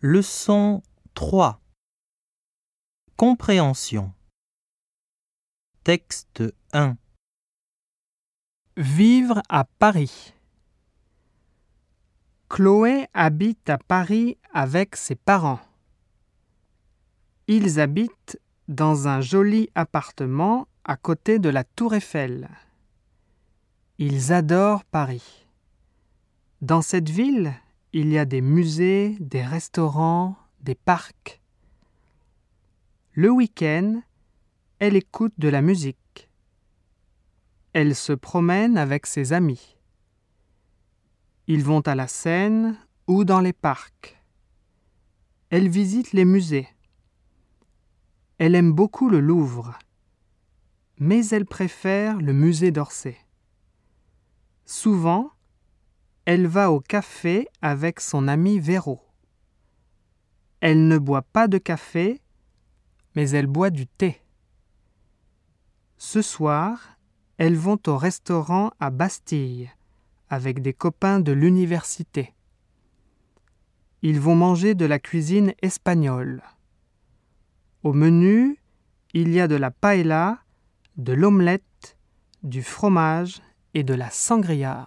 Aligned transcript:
Leçon 0.00 0.80
3 1.14 1.60
Compréhension 3.16 4.12
Texte 5.82 6.44
1 6.72 6.96
Vivre 8.76 9.42
à 9.48 9.64
Paris. 9.64 10.34
Chloé 12.48 13.08
habite 13.12 13.68
à 13.68 13.76
Paris 13.76 14.38
avec 14.52 14.94
ses 14.94 15.16
parents. 15.16 15.58
Ils 17.48 17.80
habitent 17.80 18.40
dans 18.68 19.08
un 19.08 19.20
joli 19.20 19.68
appartement 19.74 20.68
à 20.84 20.96
côté 20.96 21.40
de 21.40 21.48
la 21.48 21.64
tour 21.64 21.92
Eiffel. 21.96 22.48
Ils 23.98 24.32
adorent 24.32 24.84
Paris. 24.84 25.44
Dans 26.60 26.82
cette 26.82 27.08
ville, 27.10 27.52
il 27.92 28.08
y 28.08 28.18
a 28.18 28.24
des 28.24 28.40
musées, 28.40 29.16
des 29.18 29.42
restaurants, 29.42 30.36
des 30.60 30.74
parcs. 30.74 31.40
Le 33.12 33.30
week-end, 33.30 34.02
elle 34.78 34.96
écoute 34.96 35.32
de 35.38 35.48
la 35.48 35.62
musique. 35.62 36.28
Elle 37.72 37.94
se 37.94 38.12
promène 38.12 38.76
avec 38.76 39.06
ses 39.06 39.32
amis. 39.32 39.76
Ils 41.46 41.64
vont 41.64 41.80
à 41.80 41.94
la 41.94 42.08
Seine 42.08 42.78
ou 43.06 43.24
dans 43.24 43.40
les 43.40 43.54
parcs. 43.54 44.22
Elle 45.50 45.68
visite 45.68 46.12
les 46.12 46.26
musées. 46.26 46.68
Elle 48.36 48.54
aime 48.54 48.72
beaucoup 48.72 49.08
le 49.08 49.20
Louvre, 49.20 49.78
mais 50.98 51.26
elle 51.28 51.46
préfère 51.46 52.20
le 52.20 52.32
musée 52.34 52.70
d'Orsay. 52.70 53.16
Souvent, 54.66 55.32
elle 56.30 56.46
va 56.46 56.70
au 56.70 56.80
café 56.80 57.48
avec 57.62 58.00
son 58.00 58.28
ami 58.28 58.58
Véro. 58.58 59.00
Elle 60.60 60.86
ne 60.86 60.98
boit 60.98 61.22
pas 61.22 61.48
de 61.48 61.56
café, 61.56 62.20
mais 63.14 63.30
elle 63.30 63.46
boit 63.46 63.70
du 63.70 63.86
thé. 63.86 64.20
Ce 65.96 66.20
soir, 66.20 66.98
elles 67.38 67.56
vont 67.56 67.78
au 67.86 67.96
restaurant 67.96 68.72
à 68.78 68.90
Bastille 68.90 69.70
avec 70.28 70.60
des 70.60 70.74
copains 70.74 71.18
de 71.18 71.32
l'université. 71.32 72.34
Ils 74.02 74.20
vont 74.20 74.36
manger 74.36 74.74
de 74.74 74.84
la 74.84 74.98
cuisine 74.98 75.54
espagnole. 75.62 76.42
Au 77.84 77.94
menu, 77.94 78.58
il 79.14 79.32
y 79.32 79.40
a 79.40 79.48
de 79.48 79.56
la 79.56 79.70
paella, 79.70 80.40
de 80.98 81.14
l'omelette, 81.14 81.96
du 82.42 82.62
fromage 82.62 83.40
et 83.72 83.82
de 83.82 83.94
la 83.94 84.10
sangria. 84.10 84.86